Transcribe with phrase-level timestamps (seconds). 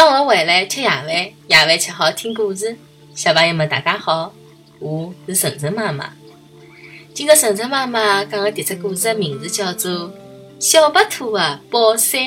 [0.00, 2.76] 放学回来吃夜饭，夜饭吃好听故事。
[3.16, 4.32] 小朋友们，大家好，
[4.78, 6.12] 我是晨晨妈妈。
[7.12, 9.92] 今朝晨晨妈妈讲的迭只故事的名字叫做
[10.60, 12.20] 《小白兔的宝山》。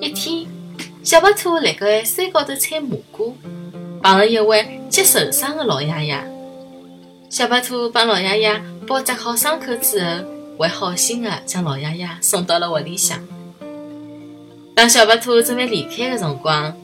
[0.00, 0.46] 一天，
[1.02, 3.36] 小白兔辣盖山高头采蘑菇，
[4.00, 6.24] 碰着一位脚受伤的老爷爷。
[7.28, 10.24] 小白兔帮老爷爷包扎好伤口之后，
[10.56, 13.18] 还好心的将老爷爷送到了屋里向。
[14.74, 16.76] 当小白兔准备离开的辰光，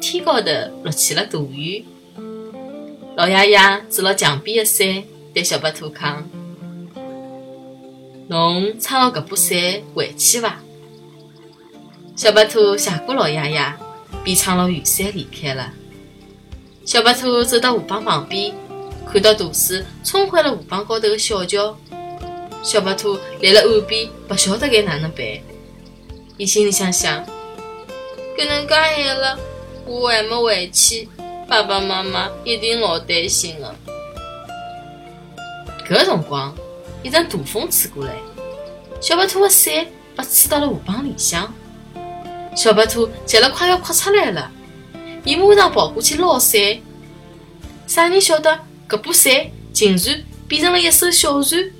[0.00, 0.50] 天高头
[0.82, 1.84] 落起了大雨。
[3.16, 6.28] 老爷爷指牢墙边的伞，对小白兔讲
[8.26, 9.56] ：“侬撑牢搿把伞
[9.94, 10.58] 回去伐？”
[12.16, 13.72] 小白兔谢过老爷爷，
[14.24, 15.72] 便撑牢雨伞离开了。
[16.84, 18.52] 小白兔走到河浜旁边，
[19.06, 21.76] 看到大水冲坏了河浜高头的小桥。
[22.64, 25.24] 小白兔立辣岸边，不晓得该哪能办。
[26.40, 27.22] 伊心里想想，
[28.34, 29.38] 搿能介晚了，
[29.84, 31.06] 我还没回去，
[31.46, 33.74] 爸爸妈妈一定老担心的。
[35.86, 36.56] 搿辰光，
[37.02, 38.14] 一阵大风吹过来，
[39.02, 41.52] 小白兔的伞被吹到了河浜里向。
[42.56, 44.50] 小白兔急了，快要哭出来了。
[45.26, 46.58] 伊马上跑过去捞伞，
[47.86, 49.30] 啥人晓得搿把伞
[49.74, 51.70] 竟然变成了一艘小船。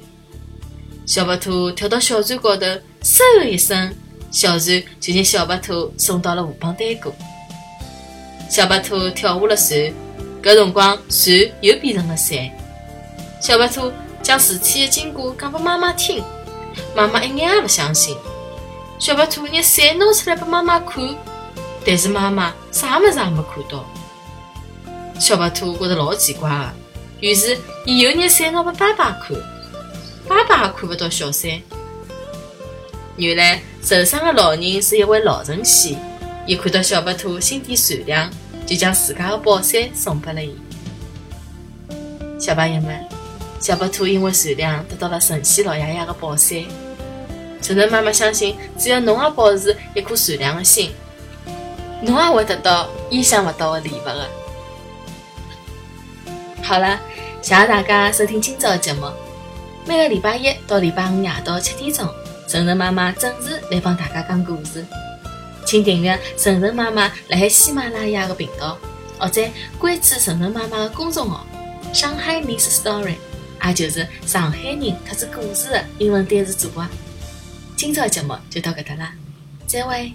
[1.07, 2.67] 小白兔跳到小船高头，
[3.03, 3.97] 嗖的一声。
[4.31, 7.13] 小船就将小白兔送到了河浜对过。
[8.49, 9.93] 小白兔跳下了船，
[10.43, 12.39] 搿辰光船又变成了山。
[13.41, 13.93] 小白兔
[14.23, 16.23] 将事体的经过讲拨妈妈听，
[16.95, 18.17] 妈妈一眼也勿相信。
[18.99, 21.03] 小白兔拿伞拿出来拨妈妈看，
[21.87, 23.85] 但是妈妈啥物事也没看到。
[25.19, 26.73] 小白兔觉着老奇怪的，
[27.21, 29.37] 于是伊又拿伞拿拨爸爸看，
[30.29, 31.51] 爸爸也看勿到小伞。
[33.17, 35.99] 原来受伤的老人是一位老神仙，
[36.47, 38.31] 伊看到小白兔心地善良，
[38.67, 40.57] 就将自家的宝伞送给了伊。
[42.39, 43.05] 小朋友们，
[43.61, 46.59] 小白兔因为善良得到了神仙老爷爷的宝伞。
[47.61, 50.91] 晨晨妈妈相信，只要侬也保持一颗善良的心，
[52.01, 54.27] 侬也会得到意想不到的礼物的。
[56.63, 56.99] 好了，
[57.43, 59.11] 谢谢大家收听今朝的节目。
[59.85, 62.09] 每个礼拜一到礼拜五夜到七点钟。
[62.51, 64.85] 晨晨妈妈准时来帮大家讲故事，
[65.65, 68.77] 请订阅晨晨妈妈辣海喜马拉雅的频道，
[69.21, 69.41] 或者
[69.79, 71.47] 关注晨晨妈妈的公众号
[71.95, 73.15] “上海 Miss Story”，
[73.65, 76.85] 也就是上海人特指故事的英文单词组合。
[77.77, 79.13] 今朝节目就到搿搭啦，
[79.69, 80.13] 再会。